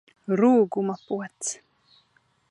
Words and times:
Rūguma 0.39 0.95
pods! 1.11 1.51